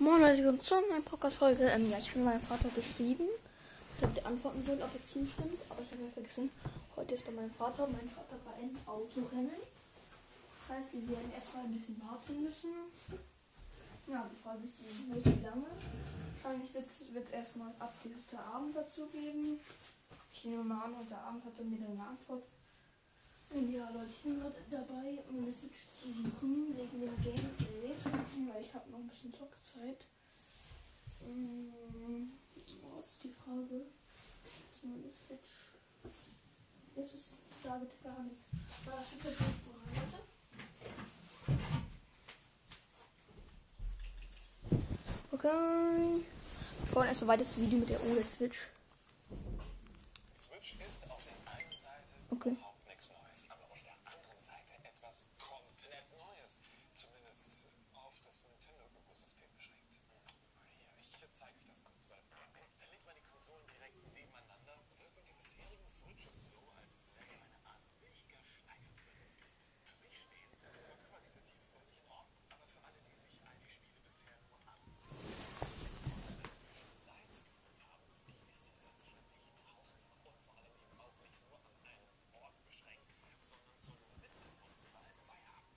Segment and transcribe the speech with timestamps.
[0.00, 1.64] Moin, Leute, willkommen zu einer Podcast-Folge.
[1.74, 3.26] Ähm, ja, ich habe meinem Vater geschrieben,
[3.90, 5.58] dass er antworten soll, ob er zustimmt.
[5.68, 6.50] Aber ich habe ja vergessen,
[6.94, 7.88] heute ist bei meinem Vater.
[7.88, 9.58] Mein Vater war ein Autorennen.
[10.60, 12.70] Das heißt, sie werden erstmal ein bisschen warten müssen.
[14.06, 15.66] Ja, die Frage ist, wie, wie lange.
[15.66, 16.86] Wahrscheinlich wird
[17.26, 19.58] es erstmal ab heute Abend dazu geben.
[20.32, 22.44] Ich nehme mal an, heute Abend hat er mir dann eine Antwort.
[23.50, 27.94] Ja, Leute, ich bin gerade dabei, um eine Switch zu suchen, wegen dem Gameplay.
[28.52, 30.04] Weil ich habe noch ein bisschen Zockzeit.
[31.20, 32.32] Hm,
[32.94, 33.86] was ist die Frage?
[34.72, 35.48] Ist meine Switch?
[36.94, 38.30] Das ist die Frage der Frage.
[38.84, 40.24] War das jetzt vorbereitet?
[45.30, 46.24] Okay.
[46.92, 48.68] Schauen erstmal weiter das Video mit der OLED Switch.
[50.36, 52.50] Switch ist auf der einen Seite Okay.
[52.50, 56.58] überhaupt nichts Neues, aber auf der anderen Seite etwas komplett Neues.
[56.96, 57.46] Zumindest
[57.94, 59.94] auf das Nintendo-Ökosystem beschränkt.
[60.74, 61.06] Hier, ich
[61.38, 62.08] zeige euch das kurz.
[62.80, 67.84] Verlegt man die Konsolen direkt nebeneinander, wirken die bisherigen Switches so, als wäre eine Art
[68.00, 69.28] milchiger Schleierbrille.
[69.84, 72.42] Für sich stehen sie sogar qualitativ völlig in Ordnung.
[72.48, 74.88] Aber für alle, die sich all die Spiele bisher nur an Light
[77.88, 81.74] haben, die ist die Sensation nicht draußen und vor allem eben auch nicht nur an
[81.84, 82.08] einen
[82.40, 83.10] Ort beschränkt,
[83.44, 85.68] sondern so mitten und überall dabei haben.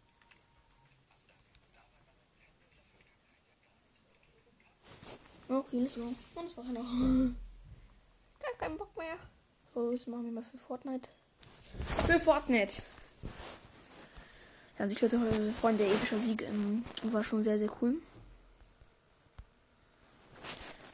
[1.11, 1.39] Was das
[1.75, 6.13] dabei bei Nintendo in der Vergangenheit ja gar nicht so geben let's go.
[6.35, 6.85] Und das war's noch.
[8.39, 9.17] Gar keinen Bock mehr.
[9.73, 11.09] So, das machen wir mal für Fortnite.
[12.05, 12.73] Für Fortnite.
[14.77, 17.95] Ja, also ich würde heute freuen, der epische Sieg ähm, war schon sehr, sehr cool.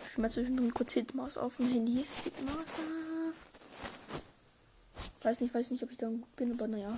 [0.09, 2.05] Ich mal zwischendrin kurz Hitmaus auf dem Handy.
[2.23, 2.65] Hitmaus.
[5.21, 6.97] Weiß nicht, weiß nicht, ob ich da gut bin, aber naja.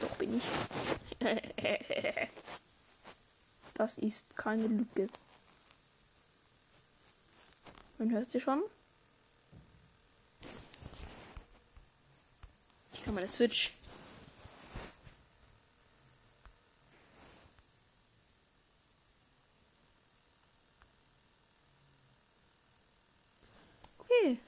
[0.00, 0.44] Doch bin ich.
[3.74, 5.08] Das ist keine Lücke.
[7.98, 8.62] Man hört sie schon.
[12.92, 13.72] Ich kann meine Switch.
[23.98, 24.38] Okay.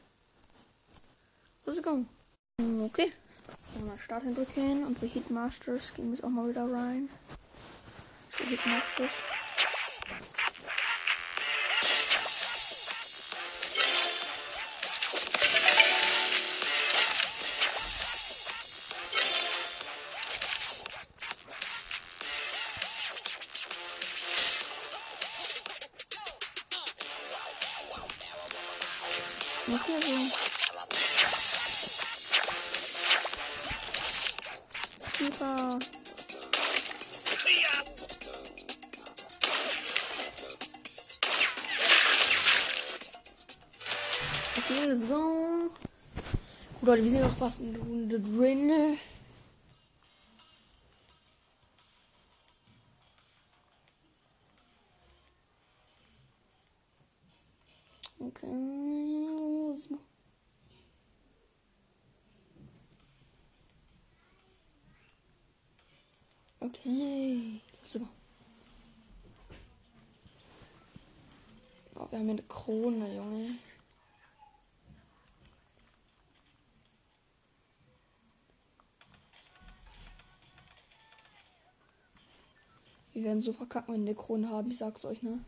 [1.64, 2.04] Let's go.
[2.84, 3.10] Okay.
[3.84, 7.08] Mal Start drücken und bei Hitmasters gehen wir auch mal wieder rein.
[8.38, 8.44] So,
[47.04, 48.98] wir sind noch fast in der Runde drin.
[58.18, 58.46] Okay.
[59.68, 59.98] let's go.
[66.60, 67.60] Okay.
[67.82, 68.00] So.
[71.96, 73.58] Oh, wir haben eine Krone, Junge.
[83.14, 85.44] Wir werden so verkacken, wenn wir eine Krone haben, ich sag's euch, ne?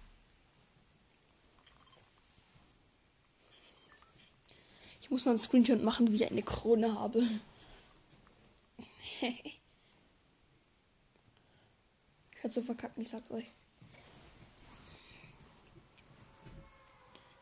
[5.00, 7.18] Ich muss noch einen Screenshot machen, wie ich eine Krone habe.
[9.20, 9.60] ich
[12.40, 13.46] werde so verkacken, ich sag's euch.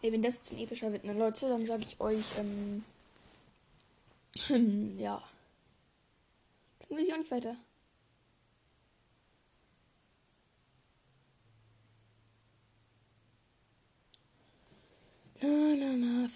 [0.00, 2.84] Ey, wenn das jetzt ein epischer wird, ne Leute, dann sage ich euch, ähm,
[4.98, 5.22] ja.
[6.80, 7.56] Dann will ich auch nicht weiter.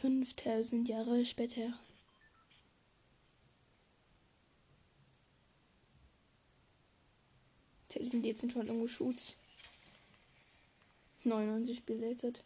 [0.00, 1.72] 5000 Jahre später.
[7.92, 9.34] Die sind jetzt schon irgendwo Shoots.
[11.24, 12.44] 99 belated.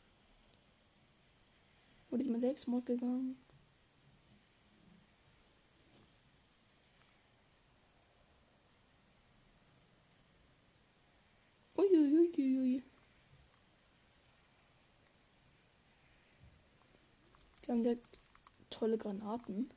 [2.09, 3.37] Wurde ich mal Selbstmord gegangen?
[17.73, 17.95] Haben ja
[18.69, 19.71] tolle Granaten.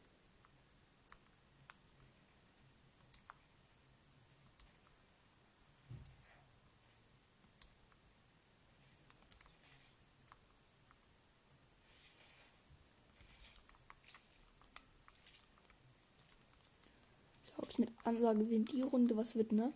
[17.43, 19.71] So, ob mit Ansage wenn die Runde was wird, ne?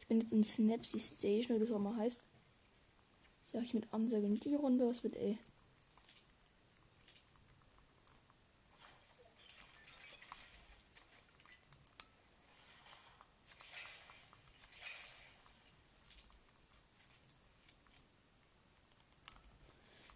[0.00, 2.20] Ich bin jetzt in Snapsy Station oder so mal heißt.
[3.44, 5.38] Sag ich mit Ansage in die Runde was wird, ey.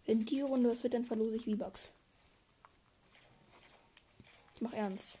[0.05, 1.91] Wenn die Runde was wird, dann verlose ich V-Bucks.
[4.55, 5.17] Ich mach ernst.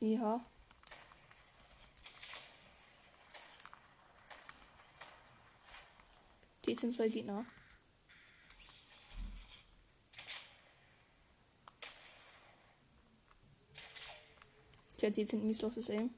[0.00, 0.44] Ja.
[6.64, 7.44] Die sind zwei Gegner.
[14.98, 16.10] Tja, die sind mies loses Aim.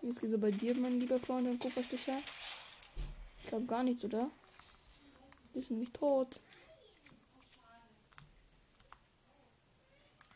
[0.00, 2.22] Wie ist es so bei dir, mein lieber Freund und Kupfersticher?
[3.38, 4.30] Ich glaube gar nichts, oder?
[5.52, 6.38] Die sind nämlich tot.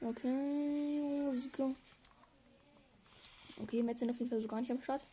[0.01, 1.73] Okay, let's go.
[3.63, 5.05] Okay, Metz sind auf jeden Fall so gar nicht am Start.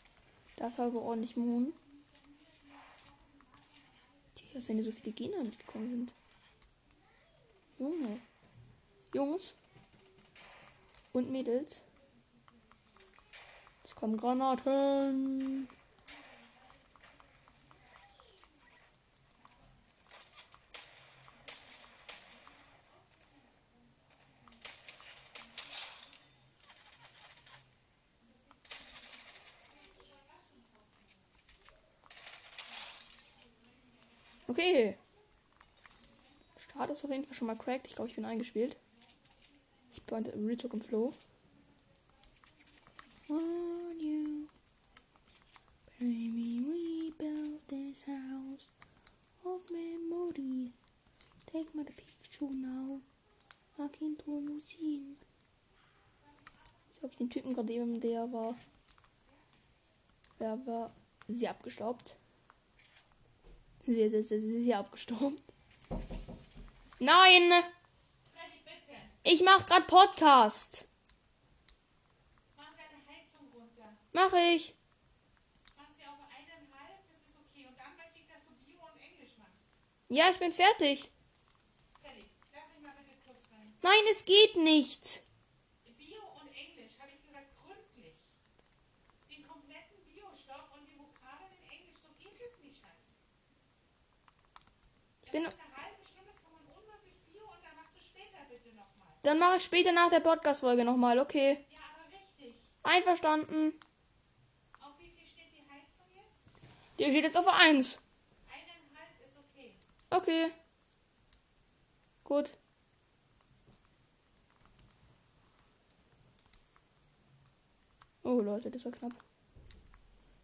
[0.55, 1.71] Dafür aber ordentlich Moon.
[4.33, 6.13] Tja, dass denn so viele Gegner mitgekommen sind.
[7.77, 8.19] Junge.
[9.13, 9.55] Jungs.
[11.11, 11.83] Und Mädels.
[13.83, 15.67] Es kommen Granaten.
[34.47, 34.97] Okay.
[36.57, 37.87] Start ist auf jeden Fall schon mal cracked.
[37.87, 38.77] Ich glaube, ich bin eingespielt.
[39.93, 41.13] Ich bin im Retalk im Flow.
[43.29, 44.47] You.
[45.99, 48.69] Baby, we built this house
[49.45, 50.71] of memory.
[51.45, 53.01] Take my picture now.
[53.77, 55.15] I can do you seen.
[56.91, 58.55] Ich den Typen gerade eben, der war.
[60.39, 60.91] Der war
[61.27, 62.15] sehr abgestaubt.
[63.85, 65.41] Sehr, sehr, sehr, sehr, sehr abgestaubt.
[66.99, 67.63] Nein!
[69.25, 70.85] Ich mach grad Podcast.
[72.57, 73.97] Mach deine Heizung runter.
[74.11, 74.75] Mach ich.
[75.77, 77.65] Mach sie auf eineinhalb, das ist okay.
[77.65, 79.71] Und dann ich, dass du Bio und Englisch machst.
[80.09, 81.09] Ja, ich bin fertig.
[82.01, 83.71] Freddy, lass mich mal bitte kurz rein.
[83.81, 85.23] Nein, es geht nicht.
[85.95, 88.19] Bio und Englisch, habe ich gesagt, gründlich.
[89.31, 93.07] Den kompletten Biostoff und die Vokabeln in Englisch, so geht es nicht, Schatz.
[95.23, 95.43] Ich bin.
[95.43, 99.12] Nach einer halben Stunde kann man unmöglich Bio und dann machst du später bitte nochmal.
[99.23, 101.65] Dann mache ich später nach der Podcast-Folge nochmal, okay.
[101.71, 102.55] Ja, aber richtig.
[102.83, 103.73] Einverstanden.
[104.81, 106.99] Auf wie viel steht die Heizung jetzt?
[106.99, 107.99] Der steht jetzt auf 1.
[108.47, 109.73] Eineinhalb ist okay.
[110.09, 110.51] Okay.
[112.25, 112.53] Gut.
[118.23, 119.13] Oh Leute, das war knapp.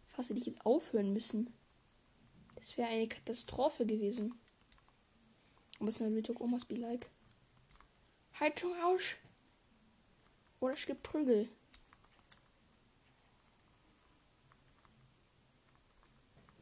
[0.06, 1.54] Fast hätte ich jetzt aufhören müssen.
[2.54, 4.40] Das wäre eine Katastrophe gewesen.
[5.78, 7.10] Aber es ist eine Retalk Omas be like.
[8.40, 9.02] Heizung aus.
[10.60, 11.48] Oder es gibt Prügel.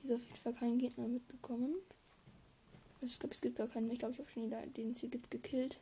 [0.03, 1.75] Hier ist auf jeden Fall kein Gegner mitgekommen.
[3.01, 3.91] Ich glaube, es gibt gar keinen.
[3.91, 5.79] Ich glaube, ich habe schon jeder, den es hier gibt, gekillt.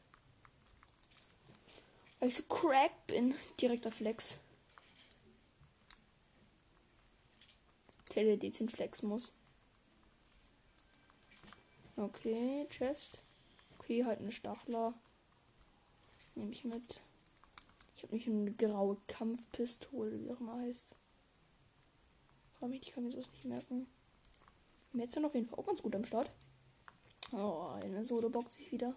[2.21, 3.35] Weil ich so crack bin.
[3.61, 4.39] Direkter Flex.
[8.15, 9.33] Der, dezent flexen muss.
[11.97, 13.21] Okay, Chest.
[13.79, 14.95] Okay, halt eine Stachler.
[16.37, 17.01] Nehme ich mit.
[17.97, 20.95] Ich habe nicht eine graue Kampfpistole, wie auch immer heißt.
[22.59, 23.87] Frau mich, ich kann mir sowas nicht merken.
[24.93, 26.31] Jetzt sind auf jeden Fall auch ganz gut am Start.
[27.33, 28.95] Oh, eine Solo-Box ich wieder.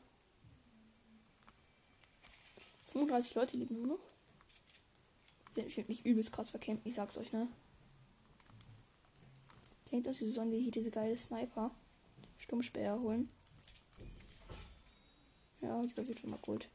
[2.91, 3.99] 35 Leute lieben nur noch.
[5.55, 7.47] Ich würde mich übelst krass verkämpfen, ich sag's euch, ne?
[9.91, 11.71] Denkt uns, wir sollen wir hier diese geile Sniper
[12.37, 13.29] Stummsperr holen.
[15.61, 16.69] Ja, ich jeden Fall mal gut.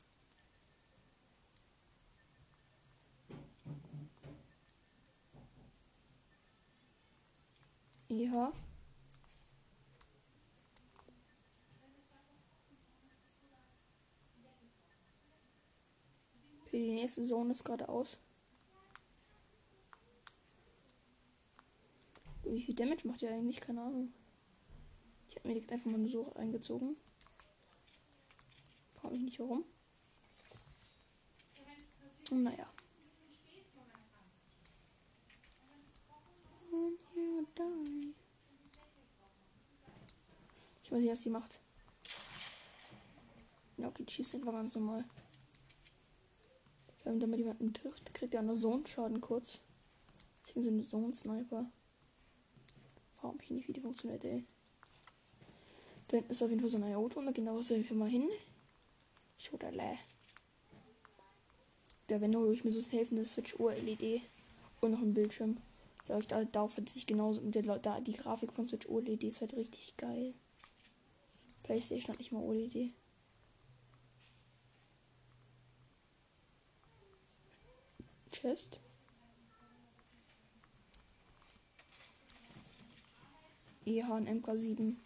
[8.17, 8.53] Ja.
[16.71, 18.19] Die nächste Zone ist gerade aus.
[22.45, 23.61] Wie viel Damage macht ihr eigentlich?
[23.61, 24.13] Keine Ahnung.
[25.29, 26.97] Ich habe mir direkt einfach mal nur so eingezogen.
[28.95, 29.65] Frage mich nicht warum.
[32.31, 32.74] Naja.
[37.47, 38.15] Die.
[40.95, 41.61] weiß nicht, was sie macht.
[43.77, 45.05] Ja, okay, schießt einfach ganz normal.
[47.03, 49.61] Wenn damit jemanden trifft, kriegt er einen Zone-Schaden kurz.
[50.47, 51.67] Deswegen so eine Zone-Sniper.
[53.15, 54.45] Frag mich nicht, wie die funktioniert, ey.
[56.09, 58.09] Da hinten ist auf jeden Fall so ein Auto und da genau soll ich mal
[58.09, 58.29] hin.
[59.39, 59.99] Schodale.
[62.07, 64.23] Da wenn hole ich mir so safe eine Switch Uhr LED
[64.81, 65.57] und noch ein Bildschirm.
[66.07, 69.25] Sag ich, da darauf hat sich genauso mit der da die Grafik von Switch OLED
[69.25, 70.35] ist halt richtig geil.
[71.63, 72.93] PlayStation hat nicht mal OLED.
[78.31, 78.81] Chest.
[83.87, 84.97] EH ein MK7.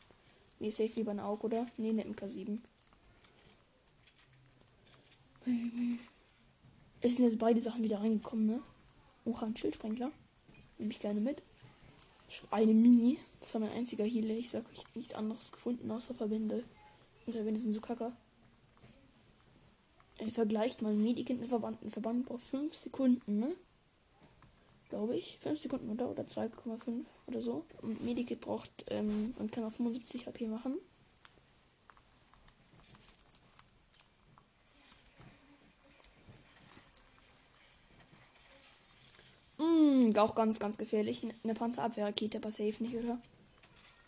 [0.58, 1.66] Nee, safe lieber ein AUG, oder?
[1.76, 2.58] Nee, eine MK7.
[7.00, 8.62] Es sind jetzt beide Sachen wieder reingekommen, ne?
[9.24, 10.10] Oha, ein Schildsprengler.
[10.78, 11.42] Nehme ich gerne mit.
[12.28, 13.18] Ich eine Mini.
[13.40, 14.30] Das war mein einziger Heal.
[14.30, 16.64] Ich sag euch nichts anderes gefunden außer Verbände.
[17.26, 18.12] Und Verbände sind so kacker.
[20.18, 21.82] Ey, vergleicht mal Medikit mit Verband.
[21.82, 23.54] Ein Verband braucht 5 Sekunden, ne?
[24.88, 25.38] Glaube ich.
[25.38, 26.10] 5 Sekunden oder?
[26.10, 27.64] Oder 2,5 oder so.
[27.82, 30.78] Und Medikit braucht ähm, und kann auf 75 HP machen.
[40.18, 41.22] Mm, auch ganz, ganz gefährlich.
[41.44, 43.18] Eine Panzerabwehrrakete, aber safe nicht, oder?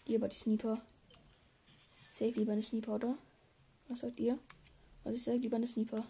[0.07, 0.81] Lieber die Sniper.
[2.11, 3.17] Safe lieber eine Sniper, oder?
[3.89, 4.39] Was sagt ihr?
[5.05, 6.05] Also ich sage lieber eine Sniper.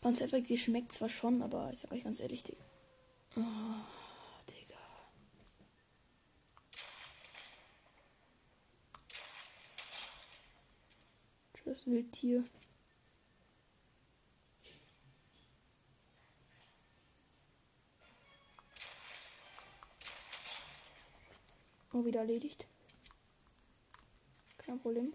[0.00, 2.56] Panzerabwehrrakete schmeckt zwar schon, aber ich sag euch ganz ehrlich, die.
[3.36, 3.42] Oh,
[4.48, 4.78] Digga.
[11.54, 12.44] Tschüss, Wildtier.
[21.96, 22.66] Oh, wieder erledigt.
[24.58, 25.14] Kein Problem.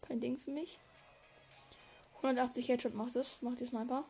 [0.00, 0.78] Kein Ding für mich.
[2.16, 3.42] 180 Headshot macht es.
[3.42, 4.04] Macht die Sniper.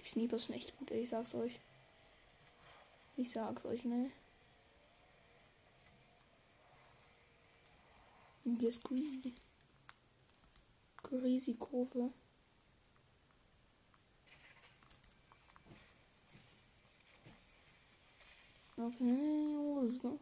[0.00, 1.60] Die Sniper sind echt gut, ich sag's euch.
[3.16, 4.10] Ich sag's euch, ne?
[8.44, 9.34] Und hier ist Greasy.
[11.02, 12.12] Greasy Kurve.
[18.78, 20.18] Okay, let's go.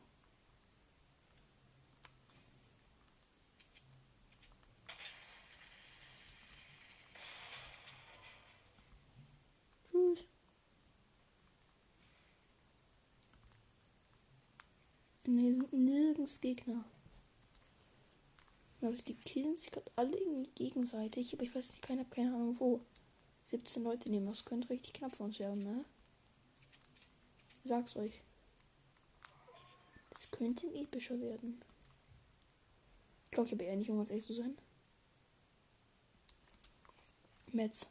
[9.90, 10.24] Tschüss.
[15.26, 16.84] Nee, sind nirgends Gegner.
[18.82, 22.56] Also die killen sich gerade alle irgendwie gegenseitig, aber ich weiß nicht, keiner, keine Ahnung
[22.60, 22.80] wo.
[23.44, 25.84] 17 Leute nehmen, das könnte richtig knapp für uns werden, ne?
[27.64, 28.22] Sag's euch.
[30.14, 31.60] Das könnte epischer werden.
[33.26, 34.56] Ich glaube, ich habe eher nicht, um ganz ehrlich zu sein.
[37.52, 37.88] Metz.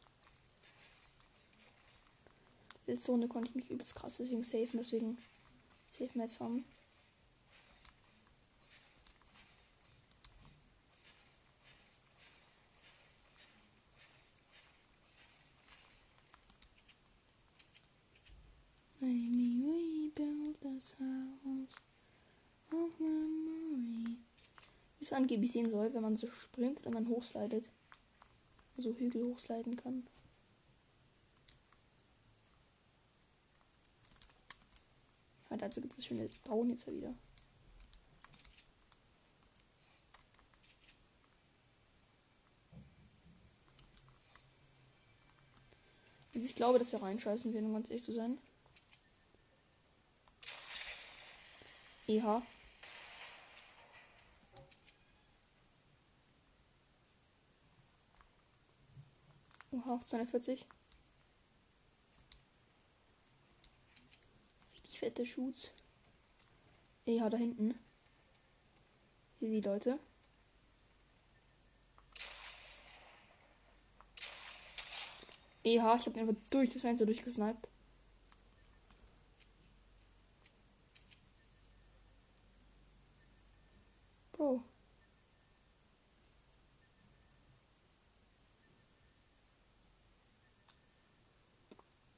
[2.98, 5.18] Zone konnte ich mich übelst krass deswegen safen, deswegen
[5.88, 6.66] safe Metz haben.
[19.00, 21.76] Maybe we build this house
[22.72, 24.18] of memory.
[25.00, 27.70] Wie angeblich sehen soll, wenn man so springt und dann hochslidet.
[28.78, 30.08] Also Hügel hochsliden kann.
[35.50, 37.14] Ja, dazu gibt es schöne Braunitzer wieder.
[46.36, 48.40] Also ich glaube, dass wir reinscheißen werden, um ganz ehrlich zu sein.
[52.08, 52.42] EH.
[59.94, 60.66] Oha, 240.
[64.74, 65.72] Richtig fette Shoots.
[67.06, 67.78] EH da hinten.
[69.38, 70.00] Hier die Leute.
[75.64, 77.70] EH, ich habe einfach durch das Fenster durchgesniped.
[84.32, 84.64] Bro.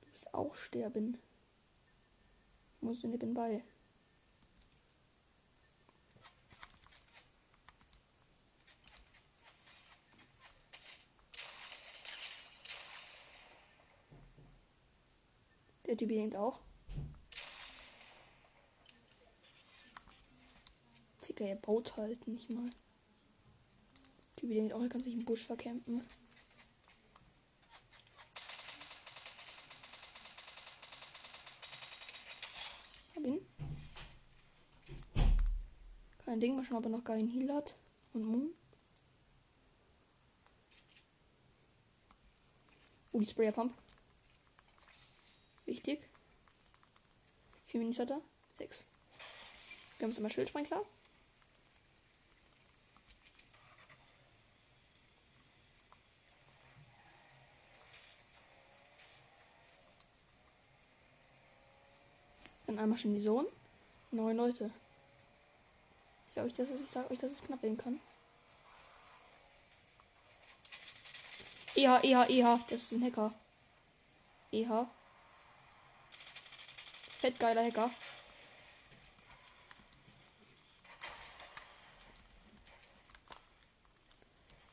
[0.02, 1.18] Du wirst auch sterben.
[2.82, 3.64] Musst du nebenbei.
[15.88, 16.60] Der Typ denkt auch.
[21.28, 22.70] Digga, er baut halt nicht mal.
[24.40, 26.04] Die denkt auch, er kann sich im Busch verkämpfen.
[36.36, 37.76] Kein Ding, ob er noch geilen Heal hat.
[38.12, 38.54] Und Moon.
[43.14, 43.74] Oh, die Sprayer Pump.
[45.64, 46.10] Wichtig.
[47.64, 48.22] Vier Minuten hat er.
[48.52, 48.86] Sechs.
[49.98, 50.84] Wir haben es immer Schildsprein klar.
[62.68, 63.46] Dann einmal schon die Sohn.
[64.12, 64.74] Neun Leute.
[66.36, 68.02] Ich sag euch, dass es, ich sag euch, dass es knapp werden kann.
[71.76, 72.60] EH, EH, EH.
[72.68, 73.34] Das ist ein Hacker.
[74.52, 74.86] EH.
[77.20, 77.90] Fett geiler Hacker.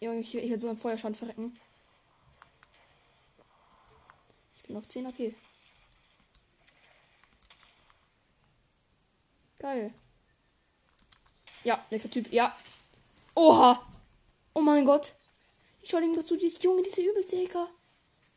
[0.01, 1.57] Junge, ich, ich werde so ein Feuerschaden verrecken.
[4.57, 5.33] Ich bin auf 10 AP.
[9.61, 9.95] Geil.
[11.65, 12.33] Ja, lecker Typ.
[12.33, 12.57] Ja.
[13.35, 13.87] Oha.
[14.55, 15.15] Oh mein Gott.
[15.81, 16.37] Ich schau ihm dazu.
[16.37, 17.69] Die Junge, diese Übelsäger.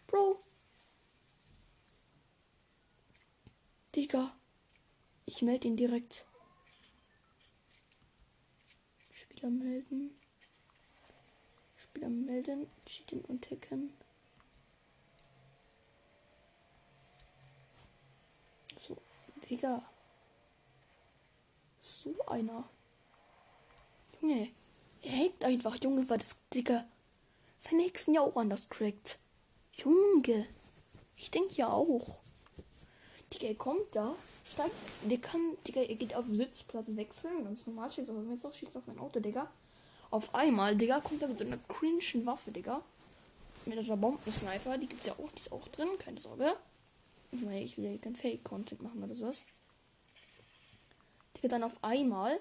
[0.08, 0.40] Bro.
[3.96, 4.36] Digga.
[5.26, 6.26] Ich melde ihn direkt.
[9.12, 10.20] Spieler melden.
[11.78, 12.70] Spieler melden.
[12.86, 13.94] Cheaten und hacken.
[18.78, 18.98] So,
[19.50, 19.84] Digga.
[21.80, 22.70] So einer.
[24.26, 24.50] Junge.
[25.04, 25.78] Er hackt einfach.
[25.82, 26.86] Junge, war das Digga.
[27.58, 29.20] Sein nächsten ja auch anders crackt.
[29.74, 30.48] Junge.
[31.16, 32.20] Ich denke ja auch.
[33.32, 34.74] Digga, er kommt da, steigt.
[35.04, 37.44] Der kann, Digga, er geht auf Sitzplatz wechseln.
[37.44, 39.50] Ganz normal steht auf dem Messer, schießt auf mein Auto, Digga.
[40.10, 42.82] Auf einmal, Digga, kommt er mit so einer cringen Waffe, Digga.
[43.66, 46.56] Mit einer Bombensniper, die gibt's ja auch, die ist auch drin, keine Sorge.
[47.32, 49.44] Ich meine, ich will ja kein Fake-Content machen oder sowas.
[51.36, 52.40] Digga, dann auf einmal,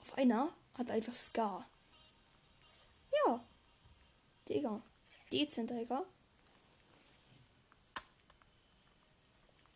[0.00, 1.68] auf einer, hat einfach Scar.
[3.26, 3.44] Ja.
[4.48, 4.80] Digga.
[5.32, 6.04] Dezent, Digga.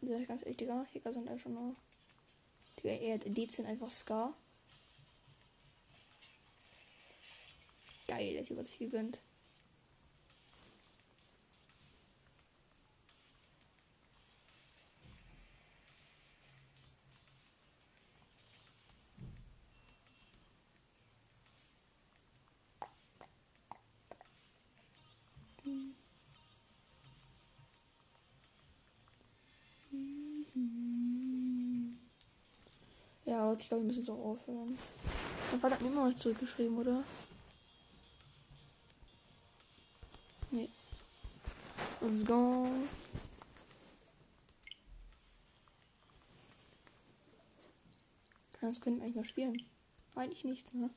[0.00, 0.86] Ich ganz ehrlich, Digga.
[0.94, 1.76] Hacker sind einfach nur.
[2.78, 4.32] Digga, er hat dezent einfach Scar.
[8.06, 9.20] Geil, der hat sich gegönnt.
[33.24, 34.78] Ja, Leute, ich glaube, wir müssen auch aufhören.
[35.50, 37.04] Mein Vater hat mir immer noch nicht zurückgeschrieben, oder?
[40.50, 40.70] Nee.
[42.00, 42.66] Let's go.
[48.58, 49.62] Kannst können eigentlich noch spielen.
[50.14, 50.88] Eigentlich nicht, ne?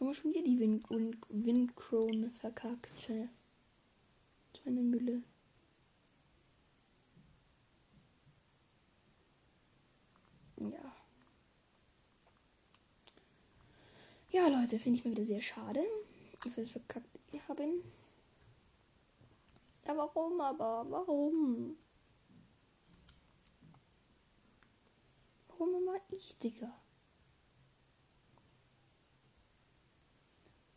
[0.00, 0.84] Junge, schon wieder die Wind
[1.28, 3.28] Windkrone verkackte.
[4.52, 5.22] So eine Mülle.
[10.56, 10.88] Ja.
[14.30, 15.82] Ja, Leute, finde ich mal wieder sehr schade,
[16.44, 17.08] dass wir es verkackt
[17.48, 17.82] haben.
[19.86, 20.84] Ja, warum aber?
[20.90, 21.78] Warum?
[25.48, 26.78] Warum immer ich, Digga?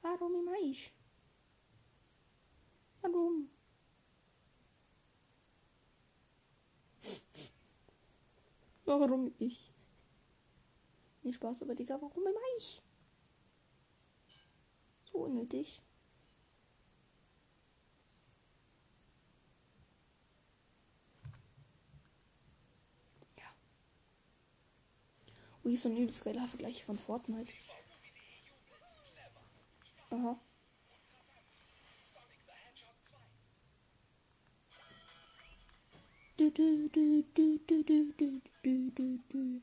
[0.02, 0.94] Warum immer ich?
[3.02, 3.50] Warum?
[8.86, 9.74] Warum ich?
[11.24, 12.82] Nee, Spaß, aber Digga, warum immer ich?
[15.22, 15.82] Unnötig.
[23.38, 23.54] Ja.
[25.64, 27.52] Ui, so ein übelst geiler Vergleich von Fortnite.
[30.10, 30.40] Aha.
[36.38, 39.62] Du, du, du, du, du, du, du, du, du,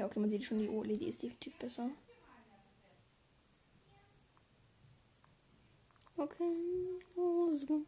[0.00, 1.90] Ja, okay, man sieht schon, die OLED ist definitiv besser.
[6.16, 6.54] Okay,
[7.14, 7.84] go.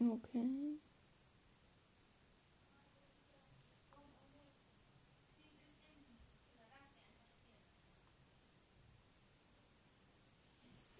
[0.00, 0.85] Okay.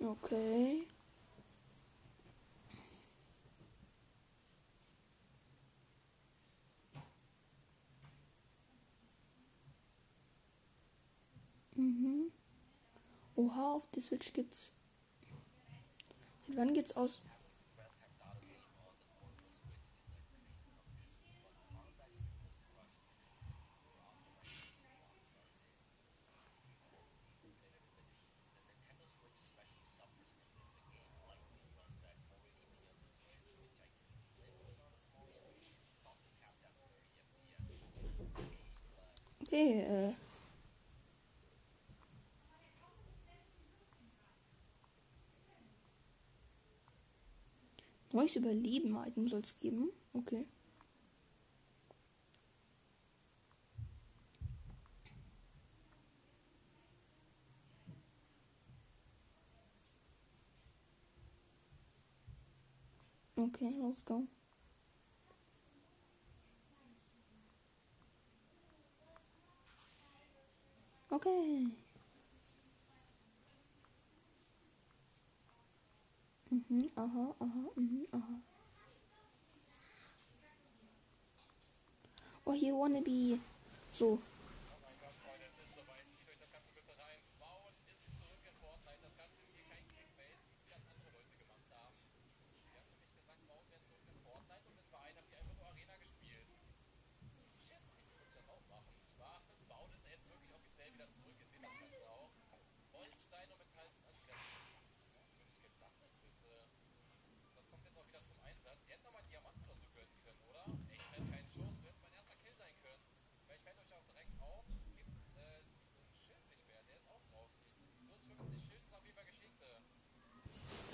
[0.07, 0.87] Okay.
[11.75, 12.31] Mhm.
[13.35, 14.73] Oha, auf die Switch gibt's.
[16.47, 17.21] Seit wann gibt's aus?
[39.57, 40.15] Okay, äh.
[48.13, 49.89] Neues Überleben-Item soll es geben.
[50.13, 50.45] Okay.
[63.39, 64.27] Okay, let's go.
[71.17, 71.65] Okay.
[76.53, 78.35] Mhm, aha, aha, mhm, aha.
[82.45, 83.41] Oh, hier wannabe.
[83.93, 84.19] So.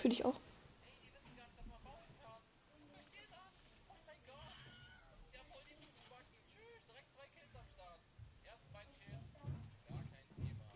[0.02, 0.34] Für dich auch.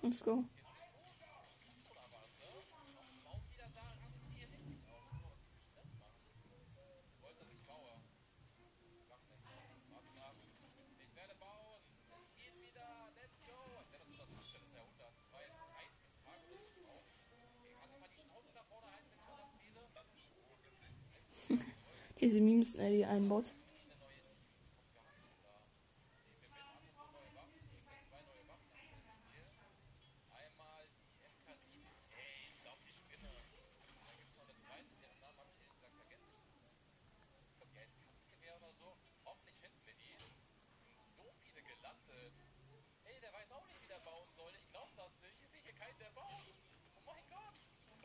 [0.01, 0.45] Let's go.
[22.20, 23.52] Diese Memes, äh, die einbaut.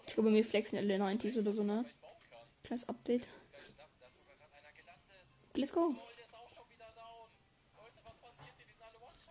[0.05, 1.85] Ich glaube, mir flexen alle 90s oder so, ne?
[2.63, 3.29] Kleines Update.
[5.61, 5.93] Let's go.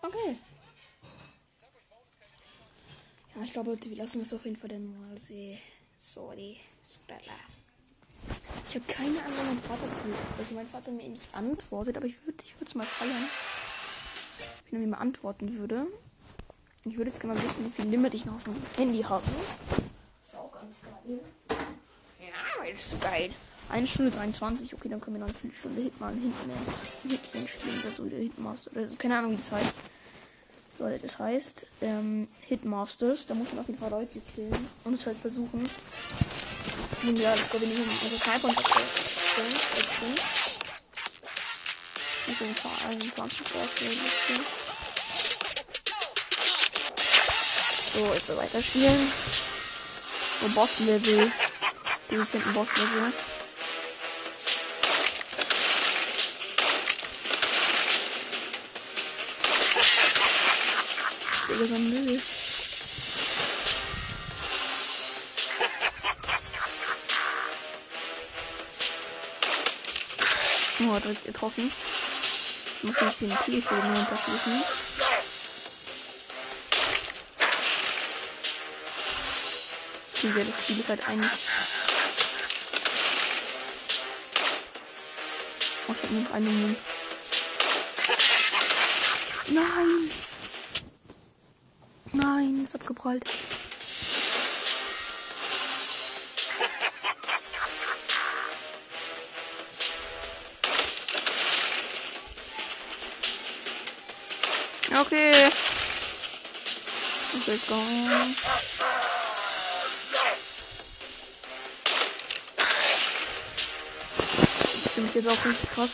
[0.01, 0.37] Okay.
[3.35, 5.59] Ja, ich glaube, wir lassen das auf jeden Fall dann mal sehen.
[5.99, 7.19] Sorry, Spoiler.
[8.69, 10.39] Ich habe keine Ahnung, mein Vater zu.
[10.39, 13.29] Also mein Vater mir nicht antwortet, aber ich würde ich es mal feiern,
[14.67, 15.89] wenn er mir mal antworten würde.
[16.85, 19.25] Ich würde jetzt gerne mal wissen, wie viel Limit ich noch auf dem Handy habe.
[20.23, 21.19] Das war auch ganz geil.
[22.21, 23.35] Ja, das ist geil.
[23.71, 26.57] Eine Stunde 23, okay, dann können wir noch eine Viertelstunde Hitman hinten mehr
[27.09, 28.71] Hitman spielen oder so, der Hitmaster.
[28.73, 29.75] Oder keine Ahnung, wie das heißt.
[30.81, 35.05] Leute, das heißt ähm, Hitmasters, da muss man auf jeden Fall Leute killen und es
[35.05, 35.69] halt versuchen.
[37.03, 38.67] Und ja, das glaube ich nicht also Sniper und als
[40.01, 40.15] Ding.
[42.29, 44.45] Also ein paar 21 Liste.
[47.93, 49.13] So, jetzt so weiterspielen.
[50.41, 51.33] So, Boss-Level.
[52.11, 53.13] Dezenten Boss-Level.
[61.61, 62.23] Digga, so ein Müll.
[70.83, 71.71] Oh, direkt getroffen.
[72.79, 73.63] Ich muss nicht den den
[73.95, 74.63] unterschließen.
[80.23, 81.31] Ja, das Spiel ist halt eigentlich.
[85.89, 86.79] Oh, ich hab nur noch einen Mund.
[89.49, 90.30] Nein!
[92.13, 93.25] Nein, ist abgeprallt.
[105.01, 105.49] Okay.
[107.47, 108.37] Willkommen.
[114.17, 115.91] Das stimmt jetzt auch richtig krass.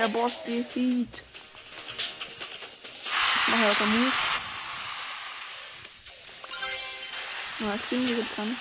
[0.00, 1.22] Ja, Boss defeat.
[3.34, 4.12] Ich mache halt Move.
[7.58, 8.56] Na, das Ding geht dann.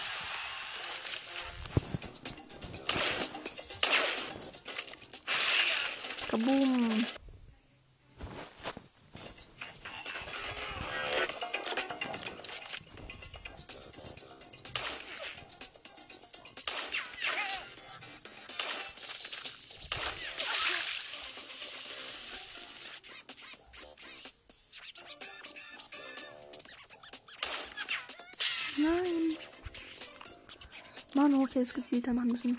[31.20, 32.56] Mann, okay, es gezielter machen müssen.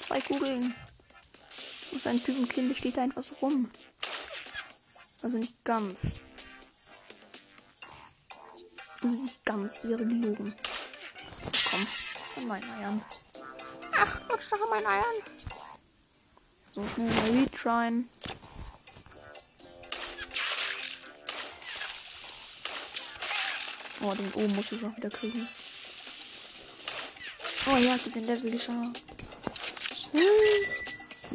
[0.00, 0.74] Zwei Kugeln.
[1.92, 3.70] Und sein Typenkind steht da einfach so rum.
[5.22, 6.12] Also nicht ganz.
[9.00, 10.54] Also nicht ganz, wäre gelogen.
[11.70, 11.86] Komm,
[12.36, 13.04] an meinen Eiern.
[13.94, 15.22] Ach, doch an meinen Eiern.
[16.72, 18.10] So schnell mal retryen.
[24.02, 25.46] Oh, den oben muss ich auch wieder kriegen.
[27.66, 29.04] Oh ja, ich den Level geschafft.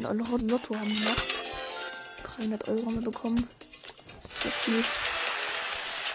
[0.04, 1.16] Alle Lotto haben wir noch.
[2.36, 3.48] 300 Euro haben wir bekommen.
[4.42, 4.82] Sehr cool.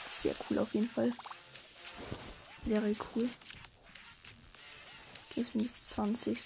[0.07, 1.11] Sehr cool auf jeden Fall.
[2.65, 3.29] Very cool.
[5.29, 6.37] Okay, jetzt bin ich 20.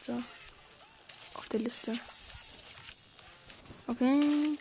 [1.33, 1.99] auf der Liste.
[3.87, 4.57] Okay.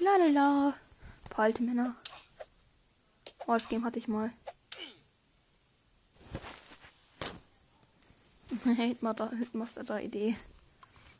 [0.00, 0.74] Lalala.
[1.28, 1.94] Paar alte Männer.
[3.46, 4.32] Oh, das Game hatte ich mal.
[8.64, 10.34] Hitmaster, Hitmaster 3D.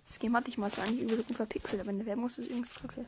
[0.05, 2.38] Das Game hatte ich mal, so eigentlich übel gut verpixelt, aber in der Werbung ist
[2.38, 3.07] es übrigens kacke.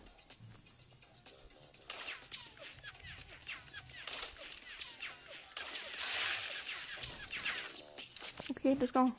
[8.50, 9.10] Okay, let's go.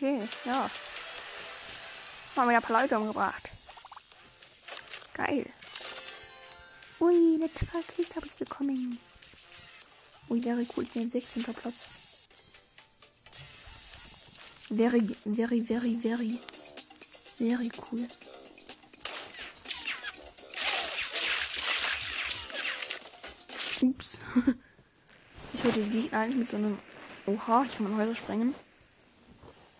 [0.00, 0.70] Okay, ja.
[2.34, 3.50] Haben wir ja ein paar Leute umgebracht.
[5.12, 5.44] Geil.
[7.00, 8.98] Ui, eine Kiste habe ich bekommen.
[10.30, 10.84] Ui, wäre cool.
[10.84, 11.42] Ich bin 16.
[11.42, 11.86] Platz.
[14.70, 16.38] Very, very, very, very,
[17.38, 18.08] very cool.
[23.82, 24.18] Ups.
[25.52, 26.78] Ich sollte die Gegner eigentlich mit so einem.
[27.26, 28.54] Oha, ich kann man heute sprengen.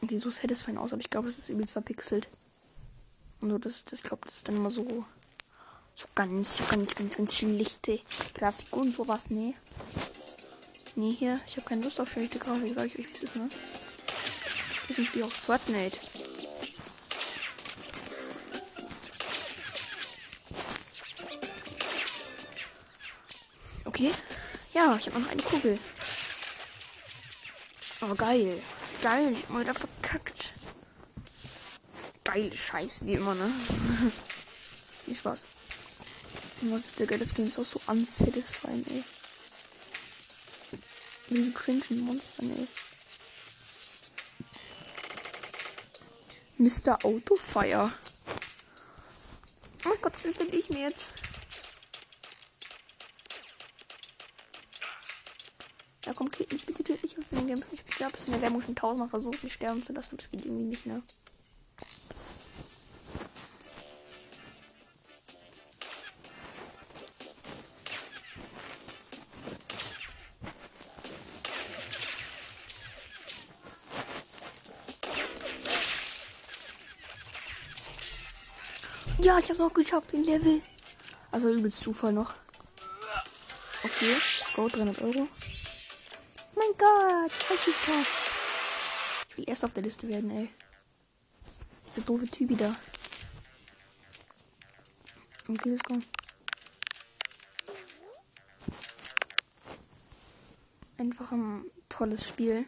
[0.02, 2.28] Die so satisfying aus, aber ich glaube, es ist übelst verpixelt.
[3.40, 4.86] Und so, das, das, glaube, das ist dann immer so.
[5.94, 8.00] So ganz, ganz, ganz, ganz schlichte
[8.34, 9.54] Grafik und sowas, nee.
[10.96, 13.36] Nee, hier, ich habe keine Lust auf schlechte Grafik, sage ich euch, wie es ist,
[13.36, 13.48] ne?
[14.88, 15.98] Das ist ein Spiel auf Fortnite.
[23.84, 24.10] Okay.
[24.72, 25.78] Ja, ich habe noch eine Kugel.
[28.00, 28.60] Oh, geil.
[29.02, 29.74] Geil, ich hab mal wieder.
[32.32, 33.50] Geil, Scheiß, wie immer, ne?
[35.04, 35.46] Viel Spaß.
[36.60, 39.02] Was ist der geil, das Game ist auch so unsatisfying, ey.
[41.28, 42.68] Diese cringe Monster, ey.
[46.58, 47.04] Mr.
[47.04, 47.92] Autofire.
[49.84, 51.10] Oh mein Gott, das ist ich mir jetzt.
[56.04, 57.64] Ja, komm, killt mich, bitte killt mich aus dem Game.
[57.72, 60.30] Ich habe es in der Werbung schon tausendmal versucht, mich sterben zu lassen, aber es
[60.30, 61.02] geht irgendwie nicht, ne?
[79.50, 80.62] Ich habe noch geschafft, den Level.
[81.32, 82.34] Also übelst Zufall noch.
[83.82, 85.26] Okay, Scout 300 Euro.
[86.54, 87.92] Mein Gott, halt dich da.
[89.28, 90.50] Ich will erst auf der Liste werden, ey.
[91.88, 92.76] Dieser doofe Typ da.
[95.48, 95.96] Okay, let's go.
[100.96, 102.66] Einfach ein tolles Spiel.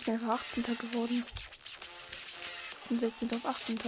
[0.00, 0.62] Ich bin einfach 18.
[0.62, 1.24] geworden.
[2.88, 3.30] Von 16.
[3.34, 3.78] auf 18.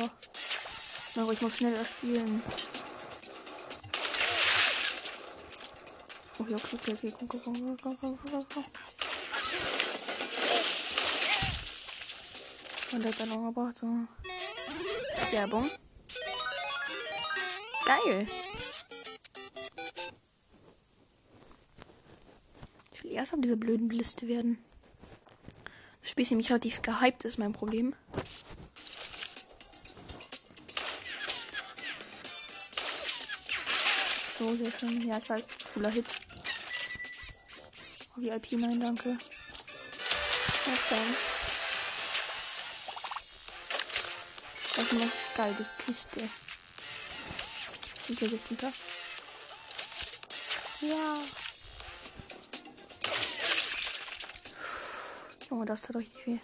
[1.16, 2.42] Aber ich muss schneller spielen.
[6.38, 8.64] Okay, okay, okay, okay, komm, komm, komm, komm, komm, komm, komm.
[12.92, 13.86] Und der Ballon so.
[15.30, 15.70] Werbung.
[17.86, 18.26] Geil.
[22.92, 24.62] Ich will erst auf dieser blöden Liste werden.
[26.12, 27.94] Spiel ist nämlich relativ gehypt, ist mein Problem.
[34.38, 35.08] So, sehr schön.
[35.08, 35.46] Ja, ich weiß.
[35.72, 36.04] Cooler Hit.
[38.14, 39.16] Oh, VIP, nein, danke.
[40.90, 41.16] Thanks.
[44.76, 46.28] Das ist eine geile Kiste.
[48.10, 48.58] Okay, 16.
[50.82, 51.41] Ja.
[55.52, 56.38] Junge, das tat richtig weh.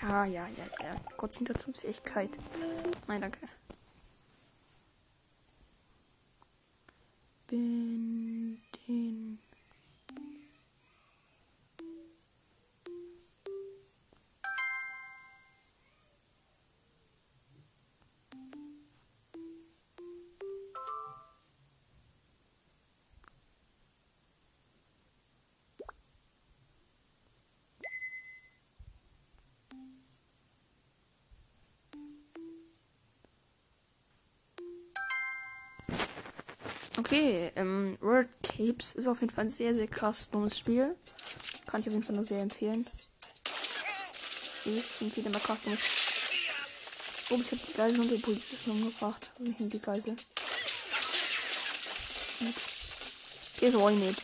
[0.00, 0.94] Ja, ja, ja, ja.
[1.18, 2.30] Konzentrationsfähigkeit.
[3.06, 3.46] Nein, danke.
[7.48, 8.27] Bin
[38.68, 40.94] Capes ist auf jeden Fall ein sehr, sehr krass dummes Spiel.
[41.66, 42.86] Kann ich auf jeden Fall nur sehr empfehlen.
[44.64, 45.80] Ich empfehle immer krass dummes
[47.30, 49.30] Oh, ich habe die Geisel und den Polizisten umgebracht.
[49.38, 50.16] Nicht die Geisel.
[53.58, 54.22] Hier ist auch nicht.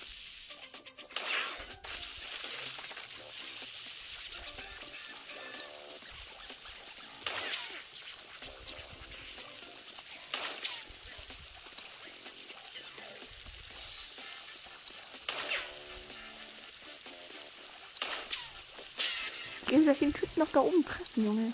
[19.75, 21.53] Gehen Sie den Typen noch da oben treffen, Junge.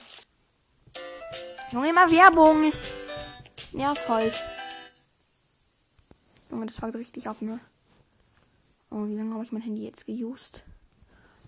[1.73, 2.71] Junge, immer Werbung.
[3.73, 4.45] Nerv halt.
[6.51, 7.61] Junge, das fuckt richtig ab, ne?
[8.91, 10.65] Oh, wie lange habe ich mein Handy jetzt geused?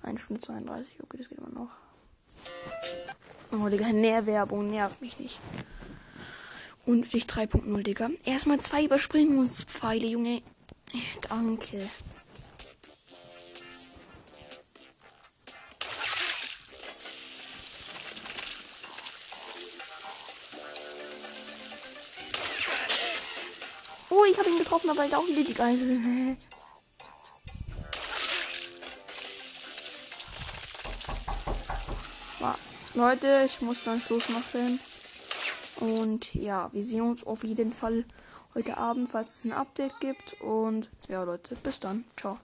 [0.01, 0.95] 1 Stunde 32.
[1.03, 1.73] Okay, das geht immer noch.
[3.53, 5.41] Oh, Digga, Nährwerbung nervt mich nicht.
[6.87, 8.09] Und ich 3.0, Digga.
[8.25, 10.41] Erstmal zwei Überspringungspfeile, Junge.
[11.29, 11.87] Danke.
[24.92, 26.37] Aber da auch wieder die Geisel.
[32.40, 32.57] Ja,
[32.94, 34.81] Leute, ich muss dann Schluss machen.
[35.78, 38.05] Und ja, wir sehen uns auf jeden Fall
[38.55, 40.40] heute Abend, falls es ein Update gibt.
[40.40, 42.05] Und ja, Leute, bis dann.
[42.16, 42.38] Ciao.